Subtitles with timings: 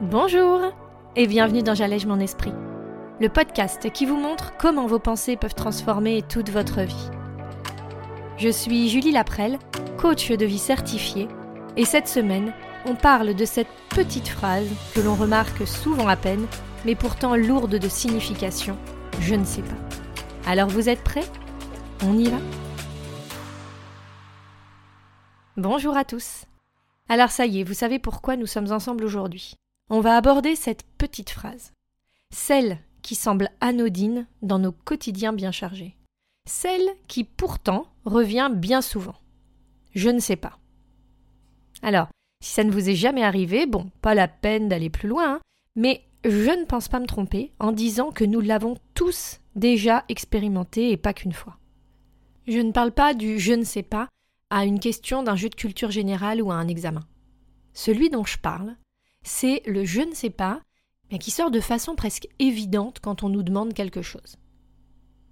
[0.00, 0.60] Bonjour
[1.16, 2.52] et bienvenue dans J'allège mon esprit,
[3.18, 7.10] le podcast qui vous montre comment vos pensées peuvent transformer toute votre vie.
[8.36, 9.58] Je suis Julie Laprelle,
[9.96, 11.26] coach de vie certifiée,
[11.76, 12.52] et cette semaine,
[12.86, 16.46] on parle de cette petite phrase que l'on remarque souvent à peine,
[16.84, 18.78] mais pourtant lourde de signification,
[19.18, 20.48] je ne sais pas.
[20.48, 21.26] Alors vous êtes prêts?
[22.04, 22.38] On y va?
[25.56, 26.44] Bonjour à tous.
[27.08, 29.56] Alors ça y est, vous savez pourquoi nous sommes ensemble aujourd'hui?
[29.90, 31.72] On va aborder cette petite phrase.
[32.30, 35.96] Celle qui semble anodine dans nos quotidiens bien chargés.
[36.46, 39.16] Celle qui pourtant revient bien souvent.
[39.94, 40.58] Je ne sais pas.
[41.82, 42.08] Alors,
[42.42, 45.40] si ça ne vous est jamais arrivé, bon, pas la peine d'aller plus loin, hein,
[45.76, 50.90] mais je ne pense pas me tromper en disant que nous l'avons tous déjà expérimenté
[50.90, 51.58] et pas qu'une fois.
[52.46, 54.08] Je ne parle pas du je ne sais pas
[54.50, 57.04] à une question d'un jeu de culture générale ou à un examen.
[57.74, 58.76] Celui dont je parle,
[59.22, 60.60] c'est le je ne sais pas,
[61.10, 64.36] mais qui sort de façon presque évidente quand on nous demande quelque chose.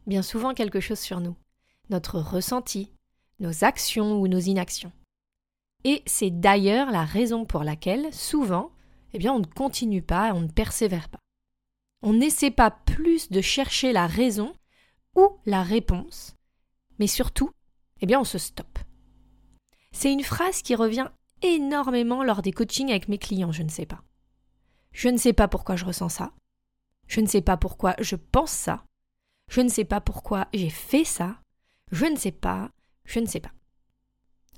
[0.06, 1.36] Bien souvent quelque chose sur nous,
[1.90, 2.92] notre ressenti,
[3.40, 4.92] nos actions ou nos inactions.
[5.84, 8.72] Et c'est d'ailleurs la raison pour laquelle, souvent,
[9.12, 11.20] eh bien, on ne continue pas, on ne persévère pas.
[12.02, 14.52] On n'essaie pas plus de chercher la raison
[15.14, 16.34] ou la réponse,
[16.98, 17.50] mais surtout,
[18.00, 18.78] eh bien, on se stoppe.
[19.92, 21.08] C'est une phrase qui revient
[21.42, 24.02] énormément lors des coachings avec mes clients, je ne sais pas.
[24.92, 26.32] Je ne sais pas pourquoi je ressens ça.
[27.06, 28.84] Je ne sais pas pourquoi je pense ça.
[29.50, 31.40] Je ne sais pas pourquoi j'ai fait ça.
[31.92, 32.70] Je ne sais pas.
[33.04, 33.52] Je ne sais pas.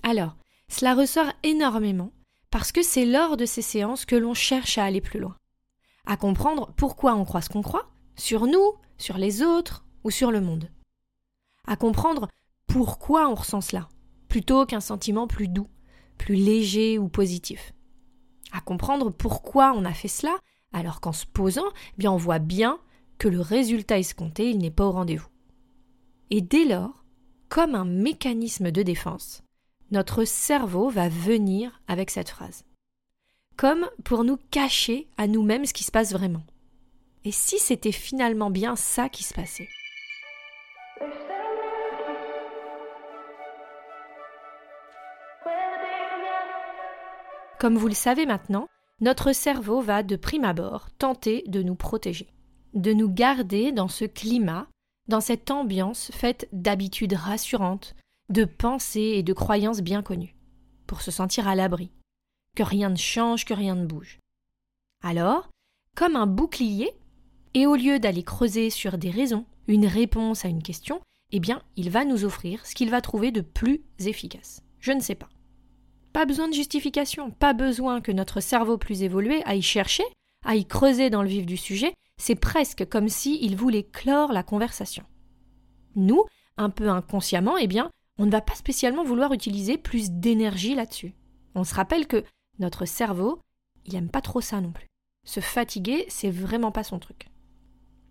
[0.02, 0.36] Alors,
[0.68, 2.12] cela ressort énormément
[2.50, 5.36] parce que c'est lors de ces séances que l'on cherche à aller plus loin,
[6.06, 10.30] à comprendre pourquoi on croit ce qu'on croit, sur nous, sur les autres ou sur
[10.30, 10.70] le monde,
[11.66, 12.28] à comprendre
[12.66, 13.88] pourquoi on ressent cela,
[14.28, 15.68] plutôt qu'un sentiment plus doux,
[16.18, 17.72] plus léger ou positif.
[18.52, 20.36] À comprendre pourquoi on a fait cela,
[20.72, 22.78] alors qu'en se posant, eh bien on voit bien
[23.18, 25.28] que le résultat escompté, il n'est pas au rendez-vous.
[26.30, 27.04] Et dès lors,
[27.48, 29.42] comme un mécanisme de défense,
[29.90, 32.64] notre cerveau va venir avec cette phrase.
[33.56, 36.44] Comme pour nous cacher à nous-mêmes ce qui se passe vraiment.
[37.24, 39.68] Et si c'était finalement bien ça qui se passait?
[47.58, 48.68] Comme vous le savez maintenant,
[49.00, 52.28] notre cerveau va de prime abord tenter de nous protéger,
[52.74, 54.68] de nous garder dans ce climat,
[55.08, 57.96] dans cette ambiance faite d'habitudes rassurantes,
[58.28, 60.36] de pensées et de croyances bien connues,
[60.86, 61.90] pour se sentir à l'abri,
[62.54, 64.20] que rien ne change, que rien ne bouge.
[65.02, 65.48] Alors,
[65.96, 66.92] comme un bouclier,
[67.54, 71.00] et au lieu d'aller creuser sur des raisons, une réponse à une question,
[71.32, 74.62] eh bien, il va nous offrir ce qu'il va trouver de plus efficace.
[74.78, 75.28] Je ne sais pas.
[76.12, 80.04] Pas besoin de justification, pas besoin que notre cerveau plus évolué aille chercher,
[80.44, 84.42] aille creuser dans le vif du sujet, c'est presque comme si il voulait clore la
[84.42, 85.04] conversation.
[85.94, 86.24] Nous,
[86.56, 91.14] un peu inconsciemment, eh bien, on ne va pas spécialement vouloir utiliser plus d'énergie là-dessus.
[91.54, 92.24] On se rappelle que
[92.58, 93.40] notre cerveau,
[93.84, 94.86] il aime pas trop ça non plus.
[95.24, 97.28] Se fatiguer, c'est vraiment pas son truc.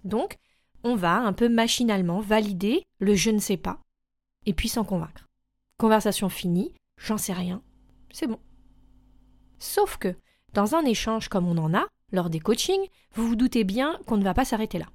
[0.03, 0.37] Donc,
[0.83, 3.81] on va un peu machinalement valider le je ne sais pas,
[4.45, 5.27] et puis s'en convaincre.
[5.77, 7.61] Conversation finie, j'en sais rien,
[8.17, 8.39] c'est bon.
[9.59, 10.15] Sauf que,
[10.53, 14.17] dans un échange comme on en a, lors des coachings, vous vous doutez bien qu'on
[14.17, 14.87] ne va pas s'arrêter là.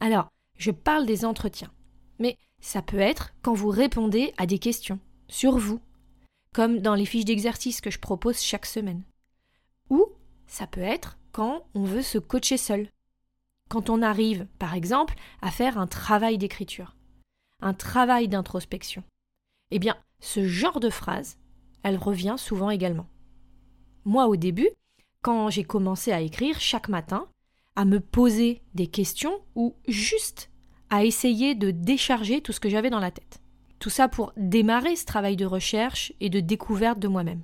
[0.00, 1.70] Alors, je parle des entretiens.
[2.20, 4.98] Mais ça peut être quand vous répondez à des questions
[5.28, 5.78] sur vous,
[6.54, 9.02] comme dans les fiches d'exercice que je propose chaque semaine.
[9.90, 10.06] Ou
[10.46, 12.88] ça peut être quand on veut se coacher seul.
[13.68, 16.96] Quand on arrive, par exemple, à faire un travail d'écriture,
[17.60, 19.04] un travail d'introspection.
[19.70, 21.36] Eh bien, ce genre de phrase,
[21.82, 23.06] elle revient souvent également.
[24.04, 24.70] Moi, au début,
[25.22, 27.28] quand j'ai commencé à écrire chaque matin,
[27.76, 30.50] à me poser des questions ou juste
[30.90, 33.40] à essayer de décharger tout ce que j'avais dans la tête.
[33.78, 37.42] Tout ça pour démarrer ce travail de recherche et de découverte de moi-même.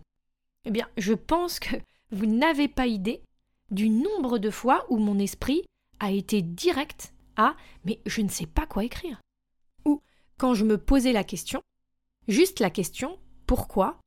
[0.65, 1.77] Eh bien, je pense que
[2.11, 3.23] vous n'avez pas idée
[3.71, 5.63] du nombre de fois où mon esprit
[6.01, 9.21] a été direct à mais je ne sais pas quoi écrire.
[9.85, 10.03] Ou
[10.39, 11.63] quand je me posais la question,
[12.29, 13.99] juste la question pourquoi?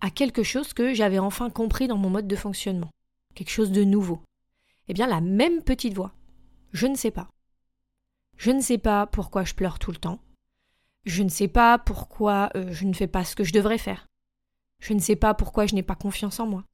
[0.00, 2.90] À quelque chose que j'avais enfin compris dans mon mode de fonctionnement,
[3.34, 4.22] quelque chose de nouveau.
[4.88, 6.12] Eh bien, la même petite voix.
[6.72, 7.28] Je ne sais pas.
[8.36, 10.20] Je ne sais pas pourquoi je pleure tout le temps.
[11.04, 14.06] Je ne sais pas pourquoi euh, je ne fais pas ce que je devrais faire.
[14.80, 16.64] Je ne sais pas pourquoi je n'ai pas confiance en moi.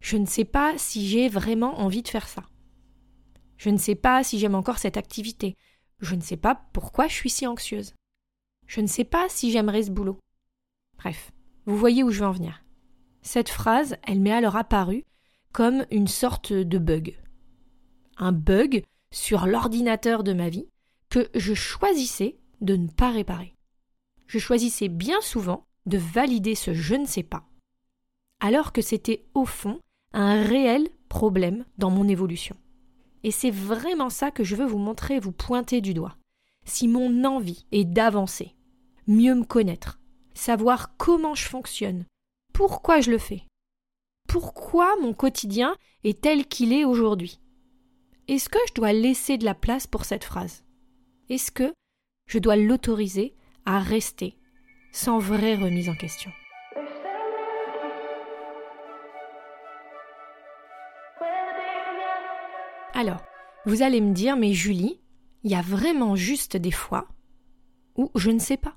[0.00, 2.44] Je ne sais pas si j'ai vraiment envie de faire ça.
[3.56, 5.56] Je ne sais pas si j'aime encore cette activité.
[6.00, 7.94] Je ne sais pas pourquoi je suis si anxieuse.
[8.66, 10.18] Je ne sais pas si j'aimerais ce boulot.
[10.98, 11.32] Bref,
[11.66, 12.62] vous voyez où je veux en venir.
[13.22, 15.04] Cette phrase, elle m'est alors apparue
[15.52, 17.18] comme une sorte de bug.
[18.16, 20.68] Un bug sur l'ordinateur de ma vie
[21.08, 23.54] que je choisissais de ne pas réparer.
[24.26, 27.44] Je choisissais bien souvent de valider ce je ne sais pas,
[28.40, 29.78] alors que c'était au fond
[30.12, 32.56] un réel problème dans mon évolution.
[33.22, 36.16] Et c'est vraiment ça que je veux vous montrer, vous pointer du doigt.
[36.64, 38.54] Si mon envie est d'avancer,
[39.06, 39.98] mieux me connaître,
[40.34, 42.04] savoir comment je fonctionne,
[42.52, 43.44] pourquoi je le fais,
[44.28, 47.40] pourquoi mon quotidien est tel qu'il est aujourd'hui.
[48.28, 50.64] Est-ce que je dois laisser de la place pour cette phrase?
[51.28, 51.72] Est-ce que
[52.26, 53.34] je dois l'autoriser
[53.66, 54.38] à rester
[54.92, 56.30] sans vraie remise en question?
[62.94, 63.24] Alors,
[63.66, 65.00] vous allez me dire, mais Julie,
[65.42, 67.08] il y a vraiment juste des fois
[67.96, 68.76] où je ne sais pas.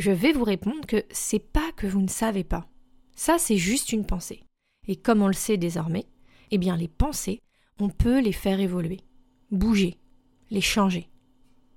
[0.00, 2.66] Je vais vous répondre que c'est pas que vous ne savez pas.
[3.14, 4.42] Ça, c'est juste une pensée.
[4.88, 6.06] Et comme on le sait désormais,
[6.50, 7.42] eh bien, les pensées,
[7.78, 9.00] on peut les faire évoluer,
[9.50, 9.98] bouger,
[10.48, 11.10] les changer,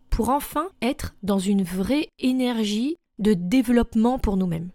[0.09, 4.71] pour enfin être dans une vraie énergie de développement pour nous-mêmes.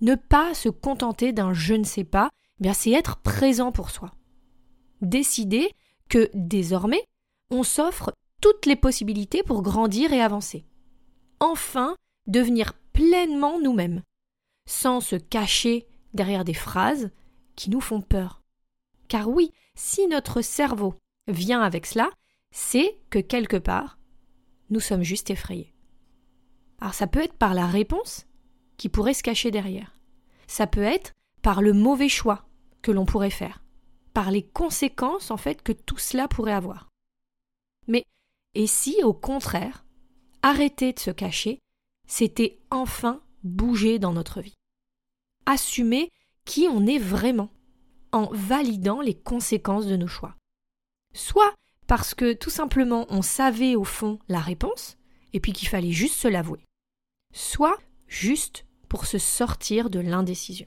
[0.00, 2.30] Ne pas se contenter d'un je ne sais pas,
[2.64, 4.12] eh c'est être présent pour soi
[5.02, 5.72] décider
[6.08, 7.02] que désormais,
[7.50, 10.64] on s'offre toutes les possibilités pour grandir et avancer.
[11.40, 11.96] Enfin,
[12.26, 14.02] devenir pleinement nous-mêmes,
[14.66, 17.10] sans se cacher derrière des phrases
[17.56, 18.42] qui nous font peur.
[19.08, 20.94] Car oui, si notre cerveau
[21.26, 22.10] vient avec cela,
[22.50, 23.98] c'est que quelque part,
[24.70, 25.74] nous sommes juste effrayés.
[26.80, 28.26] Alors ça peut être par la réponse
[28.76, 29.96] qui pourrait se cacher derrière.
[30.46, 31.12] Ça peut être
[31.42, 32.46] par le mauvais choix
[32.82, 33.62] que l'on pourrait faire
[34.12, 36.88] par les conséquences en fait que tout cela pourrait avoir.
[37.86, 38.04] Mais
[38.54, 39.84] et si au contraire,
[40.42, 41.60] arrêter de se cacher,
[42.10, 44.58] c'était enfin bouger dans notre vie.
[45.46, 46.10] Assumer
[46.44, 47.50] qui on est vraiment,
[48.10, 50.34] en validant les conséquences de nos choix.
[51.14, 51.54] Soit
[51.86, 54.96] parce que tout simplement on savait au fond la réponse,
[55.32, 56.66] et puis qu'il fallait juste se l'avouer.
[57.32, 57.78] Soit
[58.08, 60.66] juste pour se sortir de l'indécision.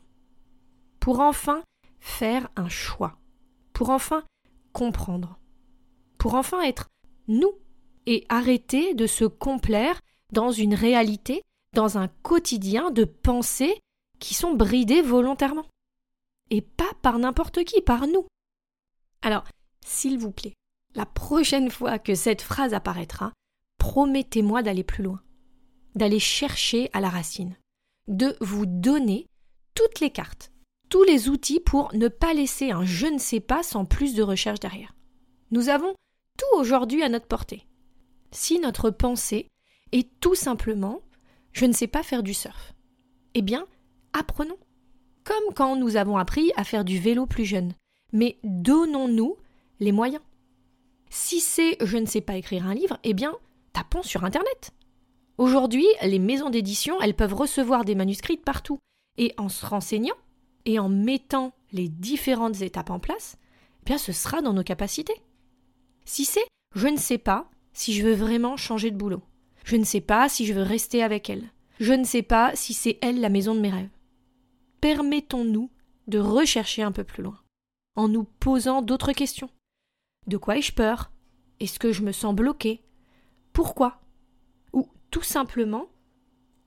[1.02, 1.62] Pour enfin
[2.00, 3.18] faire un choix
[3.74, 4.24] pour enfin
[4.72, 5.40] comprendre,
[6.18, 6.90] pour enfin être
[7.28, 7.52] nous
[8.06, 10.00] et arrêter de se complaire
[10.34, 11.42] dans une réalité,
[11.74, 13.80] dans un quotidien de pensées
[14.20, 15.66] qui sont bridées volontairement.
[16.50, 18.26] Et pas par n'importe qui, par nous.
[19.22, 19.46] Alors,
[19.86, 20.54] s'il vous plaît,
[20.96, 23.32] la prochaine fois que cette phrase apparaîtra,
[23.78, 25.22] promettez-moi d'aller plus loin,
[25.96, 27.56] d'aller chercher à la racine,
[28.08, 29.26] de vous donner
[29.76, 30.52] toutes les cartes,
[30.90, 34.24] tous les outils pour ne pas laisser un je ne sais pas sans plus de
[34.24, 34.94] recherche derrière.
[35.52, 35.94] Nous avons
[36.38, 37.66] tout aujourd'hui à notre portée.
[38.32, 39.48] Si notre pensée
[39.94, 41.02] est tout simplement
[41.54, 42.74] je ne sais pas faire du surf,
[43.36, 43.66] eh bien,
[44.12, 44.58] apprenons.
[45.24, 47.74] Comme quand nous avons appris à faire du vélo plus jeune.
[48.12, 49.38] Mais donnons-nous
[49.80, 50.22] les moyens.
[51.10, 53.34] Si c'est je ne sais pas écrire un livre, eh bien,
[53.72, 54.72] tapons sur Internet.
[55.38, 58.80] Aujourd'hui, les maisons d'édition, elles peuvent recevoir des manuscrits partout.
[59.18, 60.16] Et en se renseignant,
[60.66, 63.38] et en mettant les différentes étapes en place,
[63.82, 65.22] eh bien ce sera dans nos capacités.
[66.06, 66.46] Si c'est
[66.76, 69.22] je ne sais pas si je veux vraiment changer de boulot,
[69.64, 71.50] je ne sais pas si je veux rester avec elle,
[71.80, 73.90] je ne sais pas si c'est elle la maison de mes rêves.
[74.82, 75.70] Permettons-nous
[76.08, 77.40] de rechercher un peu plus loin,
[77.96, 79.50] en nous posant d'autres questions.
[80.28, 81.12] De quoi ai-je peur?
[81.60, 82.84] Est-ce que je me sens bloqué
[83.54, 84.02] Pourquoi?
[84.74, 85.88] Ou tout simplement,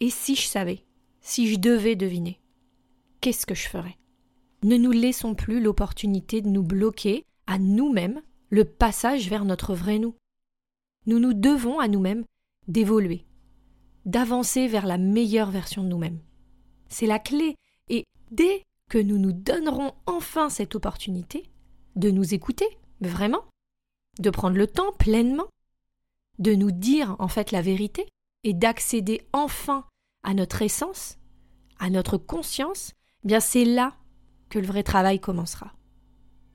[0.01, 0.85] et si je savais,
[1.21, 2.41] si je devais deviner
[3.27, 3.99] qu'est-ce que je ferais?
[4.63, 9.99] Ne nous laissons plus l'opportunité de nous bloquer à nous-mêmes le passage vers notre vrai
[9.99, 10.15] nous.
[11.07, 12.25] Nous nous devons à nous-mêmes
[12.69, 13.25] d'évoluer,
[14.05, 16.21] d'avancer vers la meilleure version de nous-mêmes.
[16.89, 17.57] C'est la clé,
[17.89, 21.51] et dès que nous nous donnerons enfin cette opportunité
[21.97, 22.67] de nous écouter,
[23.01, 23.45] vraiment,
[24.19, 25.47] de prendre le temps pleinement,
[26.39, 28.07] de nous dire en fait la vérité,
[28.45, 29.85] et d'accéder enfin
[30.23, 31.19] à notre essence,
[31.79, 32.93] à notre conscience,
[33.25, 33.97] eh bien c'est là
[34.49, 35.73] que le vrai travail commencera.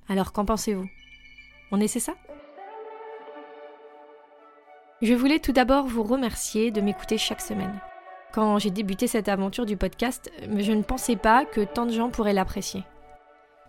[0.07, 0.87] Alors qu'en pensez-vous?
[1.71, 2.15] On essaie ça?
[5.01, 7.79] Je voulais tout d'abord vous remercier de m'écouter chaque semaine.
[8.33, 12.09] Quand j'ai débuté cette aventure du podcast, je ne pensais pas que tant de gens
[12.09, 12.83] pourraient l'apprécier.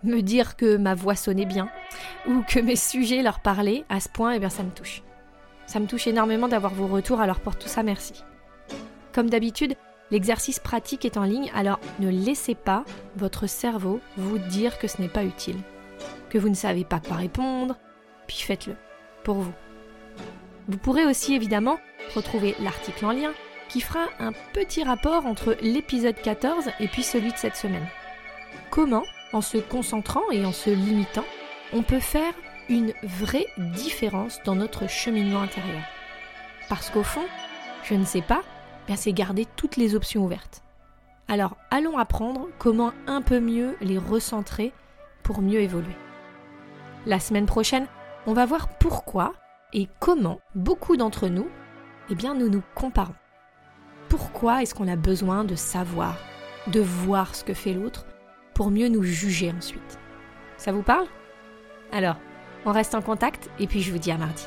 [0.03, 1.69] Me dire que ma voix sonnait bien
[2.29, 5.03] ou que mes sujets leur parlaient à ce point, eh bien ça me touche.
[5.67, 8.23] Ça me touche énormément d'avoir vos retours, alors pour tout ça, merci.
[9.13, 9.77] Comme d'habitude,
[10.13, 12.85] L'exercice pratique est en ligne, alors ne laissez pas
[13.17, 15.57] votre cerveau vous dire que ce n'est pas utile,
[16.29, 17.79] que vous ne savez pas quoi répondre,
[18.27, 18.77] puis faites-le,
[19.25, 19.55] pour vous.
[20.69, 21.79] Vous pourrez aussi évidemment
[22.15, 23.33] retrouver l'article en lien
[23.69, 27.87] qui fera un petit rapport entre l'épisode 14 et puis celui de cette semaine.
[28.71, 31.25] Comment en se concentrant et en se limitant,
[31.73, 32.35] on peut faire
[32.69, 35.83] une vraie différence dans notre cheminement intérieur?
[36.69, 37.25] Parce qu'au fond,
[37.83, 38.43] je ne sais pas,
[38.97, 40.63] c'est garder toutes les options ouvertes.
[41.29, 44.73] Alors allons apprendre comment un peu mieux les recentrer
[45.23, 45.97] pour mieux évoluer.
[47.07, 47.87] La semaine prochaine,
[48.27, 49.33] on va voir pourquoi
[49.73, 51.49] et comment beaucoup d'entre nous,
[52.11, 53.15] eh bien, nous nous comparons?
[54.09, 56.19] Pourquoi est-ce qu'on a besoin de savoir,
[56.67, 58.07] de voir ce que fait l'autre
[58.55, 59.99] pour mieux nous juger ensuite?
[60.59, 61.07] Ça vous parle?
[61.93, 62.17] Alors,
[62.65, 64.47] on reste en contact et puis je vous dis à mardi.